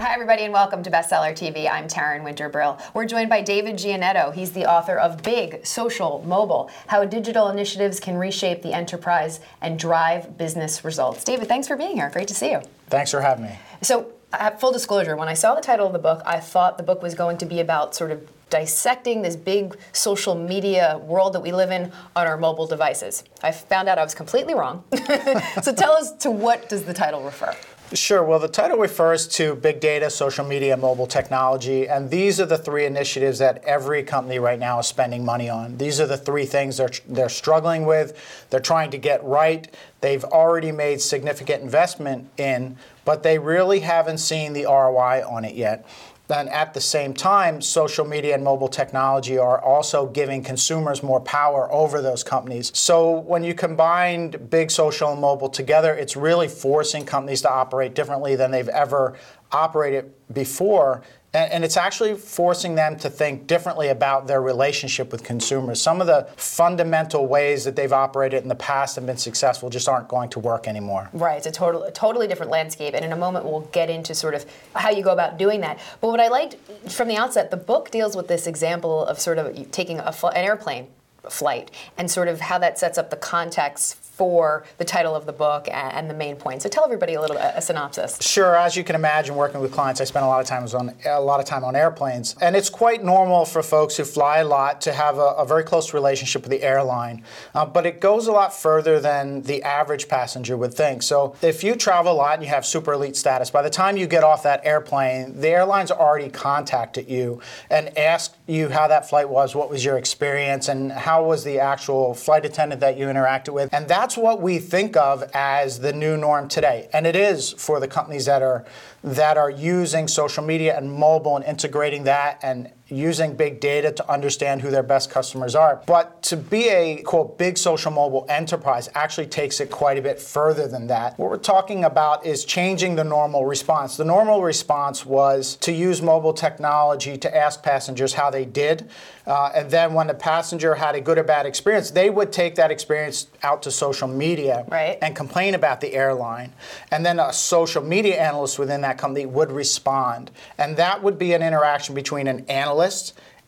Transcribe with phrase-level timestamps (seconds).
[0.00, 1.68] Hi, everybody, and welcome to Bestseller TV.
[1.68, 2.78] I'm Taryn Winter Brill.
[2.94, 4.32] We're joined by David Giannetto.
[4.32, 9.76] He's the author of Big Social Mobile How Digital Initiatives Can Reshape the Enterprise and
[9.76, 11.24] Drive Business Results.
[11.24, 12.10] David, thanks for being here.
[12.10, 12.62] Great to see you.
[12.86, 13.58] Thanks for having me.
[13.82, 16.84] So, uh, full disclosure, when I saw the title of the book, I thought the
[16.84, 21.40] book was going to be about sort of dissecting this big social media world that
[21.40, 23.24] we live in on our mobile devices.
[23.42, 24.84] I found out I was completely wrong.
[25.62, 27.52] so tell us to what does the title refer?
[27.94, 28.22] Sure.
[28.22, 32.58] Well, the title refers to big data, social media, mobile technology, and these are the
[32.58, 35.78] three initiatives that every company right now is spending money on.
[35.78, 39.74] These are the three things they're, they're struggling with, they're trying to get right.
[40.02, 45.54] They've already made significant investment in, but they really haven't seen the ROI on it
[45.54, 45.86] yet.
[46.30, 51.20] And at the same time, social media and mobile technology are also giving consumers more
[51.20, 52.70] power over those companies.
[52.74, 57.94] So when you combine big social and mobile together, it's really forcing companies to operate
[57.94, 59.16] differently than they've ever
[59.52, 61.02] operated before
[61.34, 65.80] and, and, it's actually forcing them to think differently about their relationship with consumers.
[65.80, 69.90] Some of the fundamental ways that they've operated in the past and been successful just
[69.90, 71.10] aren't going to work anymore.
[71.12, 72.94] Right, it's a, total, a totally different landscape.
[72.94, 75.78] And in a moment, we'll get into sort of how you go about doing that.
[76.00, 76.56] But what I liked
[76.90, 80.32] from the outset, the book deals with this example of sort of taking a, an
[80.34, 80.88] airplane
[81.28, 85.32] flight and sort of how that sets up the context for the title of the
[85.32, 86.60] book and the main point.
[86.62, 88.18] So tell everybody a little a synopsis.
[88.20, 88.56] Sure.
[88.56, 91.20] As you can imagine, working with clients, I spend a lot of time on a
[91.20, 94.80] lot of time on airplanes, and it's quite normal for folks who fly a lot
[94.82, 97.22] to have a, a very close relationship with the airline.
[97.54, 101.02] Uh, but it goes a lot further than the average passenger would think.
[101.02, 103.96] So if you travel a lot and you have super elite status, by the time
[103.96, 109.08] you get off that airplane, the airline's already contacted you and asked you how that
[109.08, 113.06] flight was, what was your experience, and how was the actual flight attendant that you
[113.06, 116.88] interacted with, and that that's what we think of as the new norm today.
[116.94, 118.64] And it is for the companies that are
[119.04, 124.10] that are using social media and mobile and integrating that and using big data to
[124.10, 125.82] understand who their best customers are.
[125.86, 130.20] But to be a quote big social mobile enterprise actually takes it quite a bit
[130.20, 131.18] further than that.
[131.18, 133.96] What we're talking about is changing the normal response.
[133.96, 138.88] The normal response was to use mobile technology to ask passengers how they did.
[139.26, 142.54] Uh, and then when the passenger had a good or bad experience, they would take
[142.54, 144.96] that experience out to social media right.
[145.02, 146.50] and complain about the airline.
[146.90, 150.30] And then a social media analyst within that company would respond.
[150.56, 152.77] And that would be an interaction between an analyst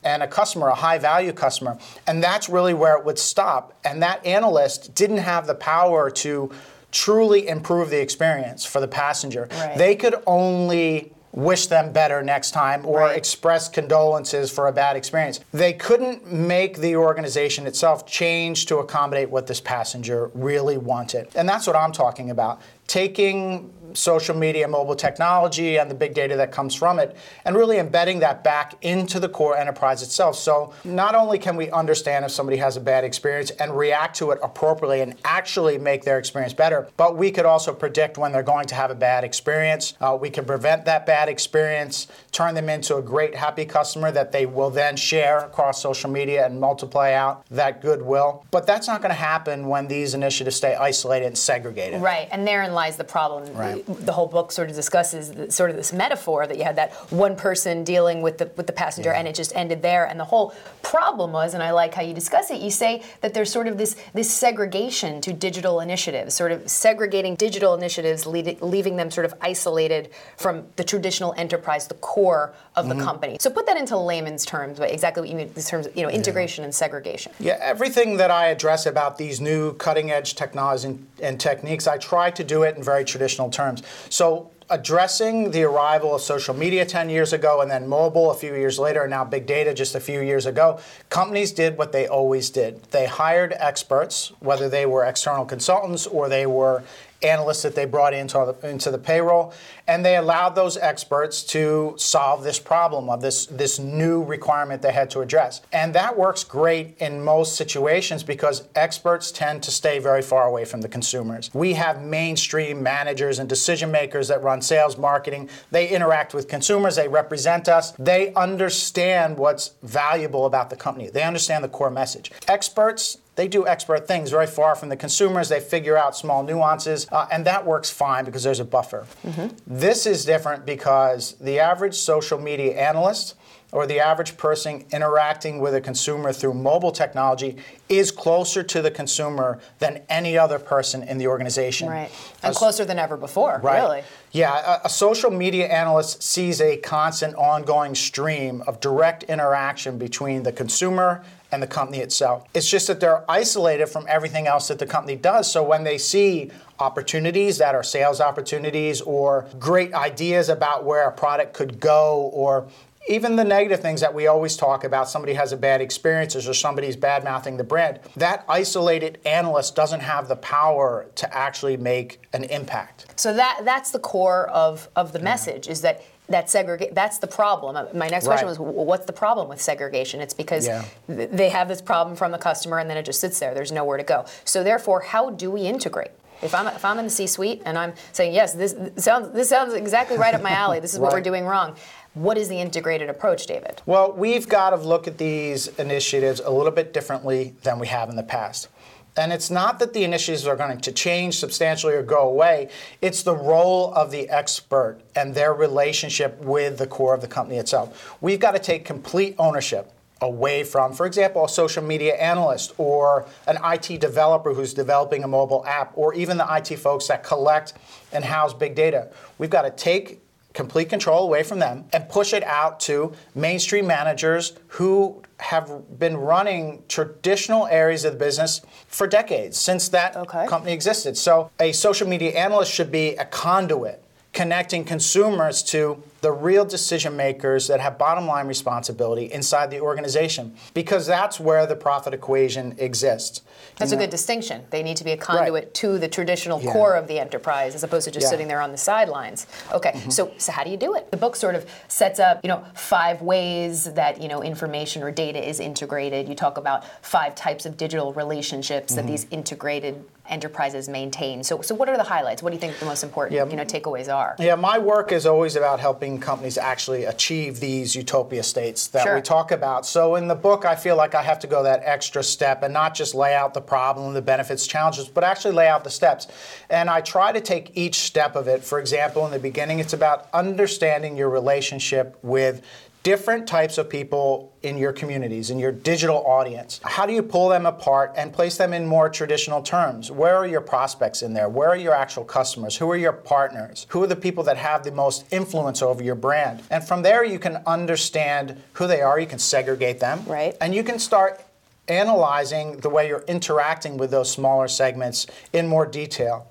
[0.03, 1.79] and a customer, a high value customer.
[2.07, 3.79] And that's really where it would stop.
[3.85, 6.51] And that analyst didn't have the power to
[6.91, 9.49] truly improve the experience for the passenger.
[9.51, 9.77] Right.
[9.77, 13.17] They could only wish them better next time or right.
[13.17, 15.39] express condolences for a bad experience.
[15.53, 21.29] They couldn't make the organization itself change to accommodate what this passenger really wanted.
[21.37, 22.61] And that's what I'm talking about.
[22.91, 27.79] Taking social media, mobile technology, and the big data that comes from it, and really
[27.79, 30.37] embedding that back into the core enterprise itself.
[30.37, 34.31] So not only can we understand if somebody has a bad experience and react to
[34.31, 38.43] it appropriately and actually make their experience better, but we could also predict when they're
[38.43, 39.95] going to have a bad experience.
[40.01, 44.33] Uh, we can prevent that bad experience, turn them into a great, happy customer that
[44.33, 48.45] they will then share across social media and multiply out that goodwill.
[48.51, 52.01] But that's not going to happen when these initiatives stay isolated and segregated.
[52.01, 53.53] Right, and therein the problem.
[53.55, 56.77] Right the whole book sort of discusses the, sort of this metaphor that you had
[56.77, 59.19] that one person dealing with the with the passenger, yeah.
[59.19, 60.07] and it just ended there.
[60.07, 62.61] And the whole problem was, and I like how you discuss it.
[62.61, 67.35] You say that there's sort of this this segregation to digital initiatives, sort of segregating
[67.35, 72.89] digital initiatives, lead, leaving them sort of isolated from the traditional enterprise, the core of
[72.89, 73.05] the mm-hmm.
[73.05, 73.37] company.
[73.41, 76.03] So put that into layman's terms, but exactly what you mean in terms of you
[76.03, 76.67] know integration yeah.
[76.67, 77.33] and segregation.
[77.39, 81.99] Yeah, everything that I address about these new cutting edge technologies and, and techniques, I
[81.99, 83.83] try to do it in very traditional terms terms.
[84.09, 88.55] So addressing the arrival of social media 10 years ago and then mobile a few
[88.55, 90.79] years later and now big data just a few years ago,
[91.09, 92.81] companies did what they always did.
[92.91, 96.85] They hired experts, whether they were external consultants or they were
[97.23, 99.53] analysts that they brought into the, into the payroll,
[99.87, 104.93] and they allowed those experts to solve this problem of this, this new requirement they
[104.93, 105.61] had to address.
[105.73, 110.65] And that works great in most situations because experts tend to stay very far away
[110.65, 111.51] from the consumers.
[111.53, 115.49] We have mainstream managers and decision makers that run sales, marketing.
[115.71, 121.23] They interact with consumers, they represent us, they understand what's valuable about the company, they
[121.23, 122.31] understand the core message.
[122.49, 125.49] Experts, they do expert things very far from the consumers.
[125.49, 129.07] They figure out small nuances, uh, and that works fine because there's a buffer.
[129.25, 129.57] Mm-hmm.
[129.67, 133.37] This is different because the average social media analyst
[133.73, 137.57] or the average person interacting with a consumer through mobile technology
[137.89, 141.89] is closer to the consumer than any other person in the organization.
[141.89, 142.11] Right.
[142.43, 143.81] And As, closer than ever before, right.
[143.81, 144.03] really.
[144.33, 150.43] Yeah, a, a, social media analyst sees a constant ongoing stream of direct interaction between
[150.43, 152.47] the consumer and the company itself.
[152.55, 155.51] It's just that they're isolated from everything else that the company does.
[155.51, 161.13] So when they see opportunities that are sales opportunities or great ideas about where a
[161.13, 162.69] product could go or
[163.09, 166.55] even the negative things that we always talk about somebody has a bad experiences or
[166.55, 172.21] somebody's bad mouthing the brand that isolated analyst doesn't have the power to actually make
[172.33, 176.95] an impact so that that's the core of of the message is that that segregate
[176.95, 178.59] that's the problem uh, my next question right.
[178.59, 180.85] was what's the problem with segregation it's because yeah.
[181.07, 183.73] th- they have this problem from the customer and then it just sits there there's
[183.73, 186.11] nowhere to go so therefore how do we integrate
[186.43, 189.49] if I'm, if I'm in the C-suite and I'm saying yes, this, this sounds this
[189.49, 190.81] sounds exactly right up my alley.
[190.81, 191.05] This is right.
[191.05, 191.77] what we're doing wrong.
[192.15, 193.83] What is the integrated approach, David?
[193.87, 198.09] Well, we've got to look at these initiatives a little bit differently than we have
[198.09, 198.69] in the past.
[199.17, 202.69] And it's not that the initiatives are going to change substantially or go away.
[203.03, 207.59] It's the role of the expert and their relationship with the core of the company
[207.59, 208.17] itself.
[208.21, 213.27] We've got to take complete ownership away from, for example, a social media analyst or
[213.47, 217.75] an IT developer who's developing a mobile app, or even the IT folks that collect
[218.13, 219.09] and house big data.
[219.39, 220.21] We've got to take
[220.53, 226.17] complete control away from them and push it out to mainstream managers who have been
[226.17, 230.47] running traditional areas of the business for decades since that okay.
[230.47, 231.17] company existed.
[231.17, 234.03] So a social media analyst should be a conduit
[234.33, 240.55] connecting consumers to the real decision makers that have bottom line responsibility inside the organization
[240.75, 243.43] because that's where the profit equation exists.
[243.77, 244.03] That's you know?
[244.03, 244.65] a good distinction.
[244.71, 245.75] They need to be a conduit right.
[245.75, 246.73] to the traditional yeah.
[246.73, 248.31] core of the enterprise as opposed to just yeah.
[248.31, 249.47] sitting there on the sidelines.
[249.73, 250.11] Okay, mm-hmm.
[250.11, 251.11] so so how do you do it?
[251.11, 255.11] The book sort of sets up, you know, five ways that, you know, information or
[255.11, 256.29] data is integrated.
[256.29, 259.07] You talk about five types of digital relationships mm-hmm.
[259.07, 261.43] that these integrated enterprises maintain.
[261.43, 262.43] So, so what are the highlights?
[262.43, 263.45] What do you think the most important yeah.
[263.47, 264.37] you know takeaways are?
[264.39, 269.17] Yeah, my work is always about helping companies actually achieve these utopia states that sure.
[269.17, 269.85] we talk about.
[269.87, 272.73] So in the book, I feel like I have to go that extra step and
[272.73, 276.29] not just lay out the problem, the benefits, challenges, but actually lay out the steps.
[276.71, 278.65] And I try to take each step of it.
[278.65, 282.63] For example, in the beginning, it's about understanding your relationship with
[283.03, 286.81] different types of people in your communities, in your digital audience.
[286.85, 290.11] How do you pull them apart and place them in more traditional terms?
[290.11, 291.49] Where are your prospects in there?
[291.49, 292.77] Where are your actual customers?
[292.77, 293.87] Who are your partners?
[293.91, 296.63] Who are the people that have the most influence over your brand?
[296.71, 300.57] And from there, you can understand who they are, you can segregate them, right.
[300.61, 301.43] and you can start
[301.89, 306.51] analyzing the way you're interacting with those smaller segments in more detail.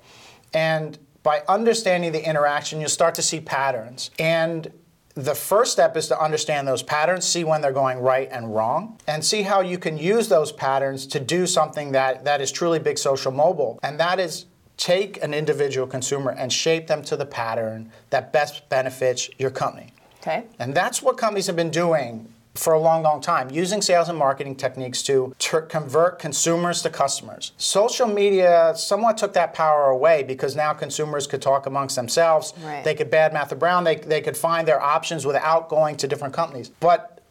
[0.52, 4.10] And by understanding the interaction, you'll start to see patterns.
[4.18, 4.72] And
[5.14, 8.98] the first step is to understand those patterns, see when they're going right and wrong,
[9.06, 12.78] and see how you can use those patterns to do something that, that is truly
[12.78, 13.78] big social mobile.
[13.82, 14.46] And that is
[14.76, 19.92] take an individual consumer and shape them to the pattern that best benefits your company.
[20.20, 20.44] Okay.
[20.58, 24.18] And that's what companies have been doing for a long, long time, using sales and
[24.18, 27.52] marketing techniques to ter- convert consumers to customers.
[27.56, 32.52] Social media somewhat took that power away because now consumers could talk amongst themselves.
[32.62, 32.84] Right.
[32.84, 33.84] They could badmouth the brown.
[33.84, 36.68] They, they could find their options without going to different companies.
[36.68, 37.22] But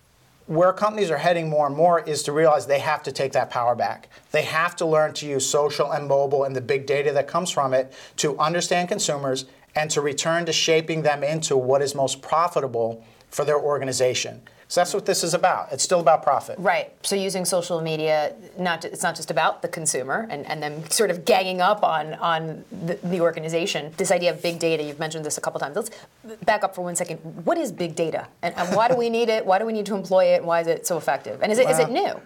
[0.47, 3.51] where companies are heading more and more is to realize they have to take that
[3.51, 4.09] power back.
[4.31, 7.51] They have to learn to use social and mobile and the big data that comes
[7.51, 12.23] from it to understand consumers and to return to shaping them into what is most
[12.23, 14.41] profitable for their organization.
[14.69, 15.71] So that's what this is about.
[15.71, 16.59] It's still about profit.
[16.59, 16.93] Right.
[17.01, 21.09] So using social media, not it's not just about the consumer and, and then sort
[21.09, 23.91] of ganging up on on the, the organization.
[23.97, 25.75] This idea of big data, you've mentioned this a couple times.
[25.75, 25.89] Let's
[26.45, 27.17] back up for one second.
[27.45, 29.43] What is big data, and, and why do we need it?
[29.43, 30.37] Why do we need to employ it?
[30.37, 31.41] And why is it so effective?
[31.41, 32.21] And is it well, is it new?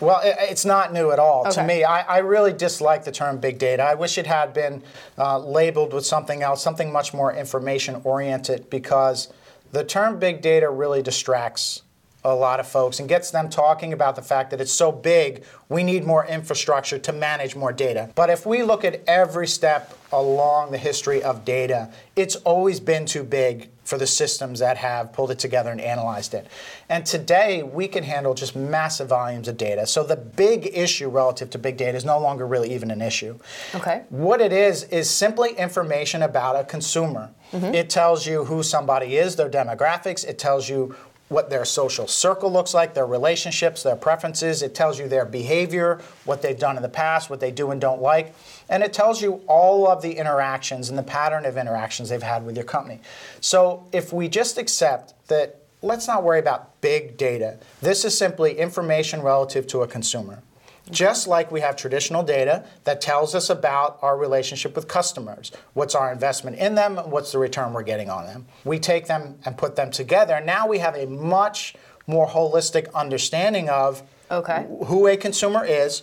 [0.00, 1.46] Well, it, it's not new at all.
[1.46, 1.52] Okay.
[1.52, 3.82] To me, I, I, really dislike the term big data.
[3.82, 4.82] I wish it had been
[5.16, 9.32] uh, labeled with something else, something much more information oriented, because
[9.72, 11.82] the term big data really distracts
[12.26, 15.44] a lot of folks and gets them talking about the fact that it's so big,
[15.68, 18.10] we need more infrastructure to manage more data.
[18.14, 23.06] But if we look at every step along the history of data, it's always been
[23.06, 26.48] too big for the systems that have pulled it together and analyzed it.
[26.88, 29.86] And today, we can handle just massive volumes of data.
[29.86, 33.38] So the big issue relative to big data is no longer really even an issue.
[33.76, 34.02] Okay.
[34.08, 37.30] What it is, is simply information about a consumer.
[37.52, 37.74] Mm-hmm.
[37.74, 40.96] It tells you who somebody is, their demographics, it tells you
[41.28, 44.62] what their social circle looks like, their relationships, their preferences.
[44.62, 47.80] It tells you their behavior, what they've done in the past, what they do and
[47.80, 48.34] don't like.
[48.68, 52.46] And it tells you all of the interactions and the pattern of interactions they've had
[52.46, 53.00] with your company.
[53.40, 58.58] So if we just accept that, let's not worry about big data, this is simply
[58.58, 60.42] information relative to a consumer.
[60.90, 65.94] Just like we have traditional data that tells us about our relationship with customers, what's
[65.94, 68.46] our investment in them, what's the return we're getting on them.
[68.64, 70.40] We take them and put them together.
[70.40, 71.74] Now we have a much
[72.06, 74.66] more holistic understanding of okay.
[74.86, 76.02] who a consumer is,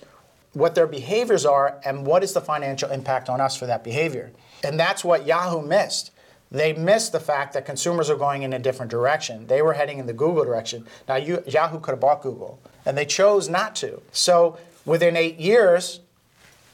[0.51, 4.31] what their behaviors are, and what is the financial impact on us for that behavior.
[4.63, 6.11] And that's what Yahoo missed.
[6.51, 9.47] They missed the fact that consumers are going in a different direction.
[9.47, 10.85] They were heading in the Google direction.
[11.07, 14.03] Now, you, Yahoo could have bought Google, and they chose not to.
[14.11, 16.01] So Within eight years,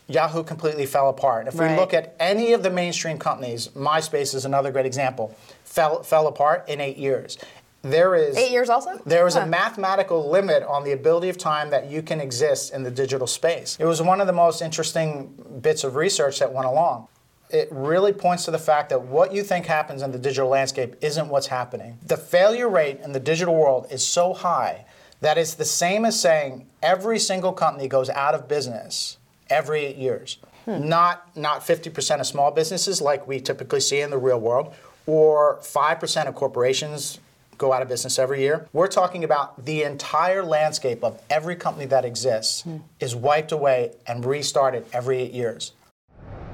[0.08, 1.48] Yahoo completely fell apart.
[1.48, 1.72] If right.
[1.72, 6.28] we look at any of the mainstream companies, MySpace is another great example, fell, fell
[6.28, 7.38] apart in eight years.
[7.82, 9.00] There is eight years also.
[9.06, 9.42] There is huh.
[9.42, 13.28] a mathematical limit on the ability of time that you can exist in the digital
[13.28, 13.78] space.
[13.80, 17.08] It was one of the most interesting bits of research that went along.
[17.50, 20.96] It really points to the fact that what you think happens in the digital landscape
[21.02, 21.98] isn't what's happening.
[22.06, 24.86] The failure rate in the digital world is so high
[25.22, 29.18] that is the same as saying every single company goes out of business
[29.50, 30.38] every eight years.
[30.66, 30.88] Hmm.
[30.88, 34.74] Not not 50% of small businesses like we typically see in the real world,
[35.06, 37.20] or 5% of corporations
[37.58, 38.68] go out of business every year.
[38.72, 42.64] We're talking about the entire landscape of every company that exists
[43.00, 45.74] is wiped away and restarted every eight years.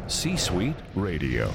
[0.08, 1.52] C Suite Radio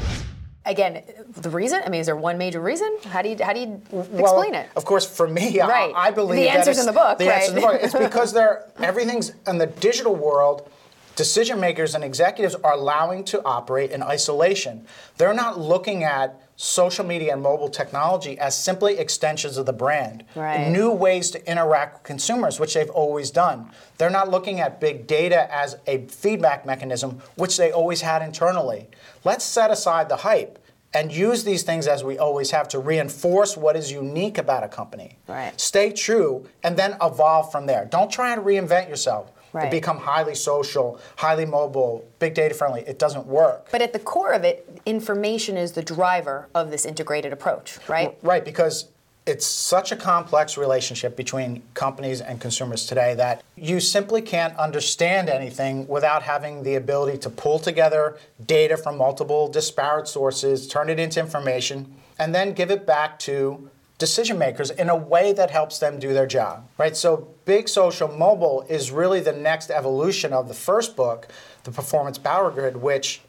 [0.66, 1.02] again,
[1.36, 1.82] the reason?
[1.84, 2.96] I mean, is there one major reason?
[3.04, 4.68] How do you how do you explain well, it?
[4.76, 5.92] Of course, for me, right.
[5.94, 7.18] I, I believe the answers in the book.
[7.18, 7.42] The right?
[7.42, 7.80] answers in the book.
[7.82, 10.70] It's because they're everything's in the digital world.
[11.16, 14.86] Decision makers and executives are allowing to operate in isolation.
[15.18, 20.24] They're not looking at social media and mobile technology as simply extensions of the brand.
[20.34, 20.68] Right.
[20.68, 23.70] New ways to interact with consumers, which they've always done.
[23.98, 28.88] They're not looking at big data as a feedback mechanism, which they always had internally.
[29.24, 30.58] Let's set aside the hype
[30.92, 34.68] and use these things as we always have to reinforce what is unique about a
[34.68, 35.18] company.
[35.28, 35.58] Right.
[35.60, 37.86] Stay true and then evolve from there.
[37.86, 39.64] Don't try and reinvent yourself right.
[39.64, 42.82] to become highly social, highly mobile, big data friendly.
[42.86, 43.68] It doesn't work.
[43.70, 48.16] But at the core of it, information is the driver of this integrated approach, right?
[48.22, 48.88] Right, because
[49.26, 55.28] it's such a complex relationship between companies and consumers today that you simply can't understand
[55.28, 60.98] anything without having the ability to pull together data from multiple disparate sources, turn it
[60.98, 65.78] into information, and then give it back to decision makers in a way that helps
[65.78, 66.66] them do their job.
[66.78, 66.96] Right?
[66.96, 71.28] So Big Social Mobile is really the next evolution of the first book,
[71.62, 73.20] The Performance Power Grid, which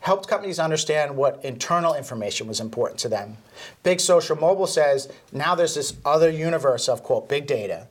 [0.00, 3.38] helped companies understand what internal information was important to them.
[3.82, 7.88] Big Social Mobile says now there's this other universe of quote big data.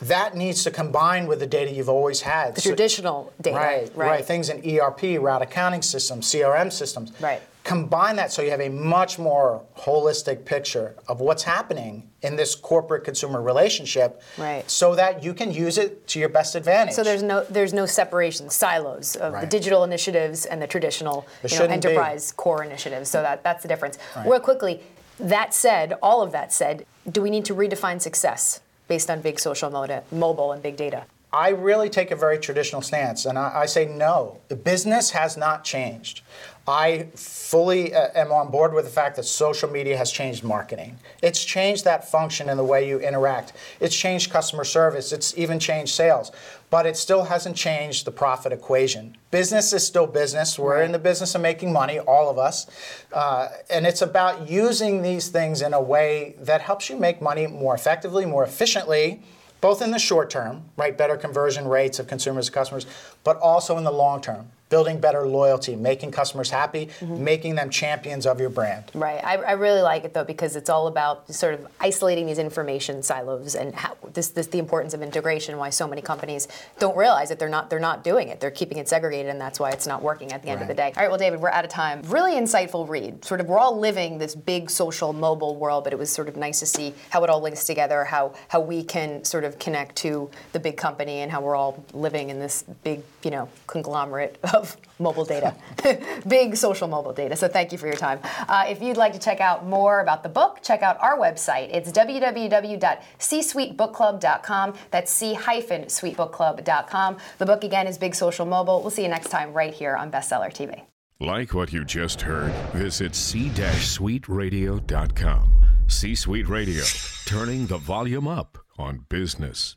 [0.00, 2.54] That needs to combine with the data you've always had.
[2.54, 3.56] The so, traditional data.
[3.56, 4.24] Right, right, right.
[4.24, 7.12] Things in ERP, route accounting systems, CRM systems.
[7.20, 12.36] Right combine that so you have a much more holistic picture of what's happening in
[12.36, 14.68] this corporate consumer relationship right.
[14.70, 16.94] so that you can use it to your best advantage.
[16.94, 19.40] So there's no there's no separation silos of right.
[19.42, 22.36] the digital initiatives and the traditional you know, enterprise be.
[22.36, 23.10] core initiatives.
[23.10, 23.98] So that that's the difference.
[24.16, 24.26] Right.
[24.26, 24.80] Real quickly,
[25.18, 29.38] that said, all of that said, do we need to redefine success based on big
[29.38, 31.04] social moda, mobile and big data?
[31.32, 34.38] I really take a very traditional stance, and I, I say no.
[34.48, 36.22] The business has not changed.
[36.70, 40.96] I fully uh, am on board with the fact that social media has changed marketing.
[41.20, 43.54] It's changed that function in the way you interact.
[43.80, 45.10] It's changed customer service.
[45.10, 46.30] It's even changed sales.
[46.70, 49.16] But it still hasn't changed the profit equation.
[49.32, 50.60] Business is still business.
[50.60, 50.84] We're right.
[50.84, 52.68] in the business of making money, all of us.
[53.12, 57.48] Uh, and it's about using these things in a way that helps you make money
[57.48, 59.20] more effectively, more efficiently
[59.60, 62.86] both in the short term, right, better conversion rates of consumers and customers,
[63.24, 67.22] but also in the long term building better loyalty, making customers happy, mm-hmm.
[67.22, 68.84] making them champions of your brand.
[68.94, 69.22] Right.
[69.22, 73.02] I, I, really like it though because it's all about sort of isolating these information
[73.02, 75.58] silos and how this, this the importance of integration.
[75.58, 76.46] Why so many companies
[76.78, 78.40] don't realize that they're not they're not doing it.
[78.40, 80.62] They're keeping it segregated, and that's why it's not working at the end right.
[80.62, 80.92] of the day.
[80.96, 81.08] All right.
[81.08, 82.02] Well, David, we're out of time.
[82.02, 83.24] Really insightful read.
[83.24, 86.36] Sort of we're all living this big social mobile world, but it was sort of
[86.36, 88.04] nice to see how it all links together.
[88.04, 91.84] How how we can sort of connect to the big company and how we're all
[91.92, 95.54] living in this big you know conglomerate of mobile data,
[96.28, 97.36] big social mobile data.
[97.36, 98.20] So thank you for your time.
[98.48, 101.70] Uh, if you'd like to check out more about the book, check out our website.
[101.72, 104.74] It's www.c-suitebookclub.com.
[104.90, 107.16] That's c-suitebookclub.com.
[107.38, 108.80] The book again is Big Social Mobile.
[108.80, 110.82] We'll see you next time right here on Bestseller TV.
[111.18, 115.50] Like what you just heard, visit c-suiteradio.com.
[115.86, 116.82] C-Suite Radio,
[117.26, 119.76] turning the volume up on business.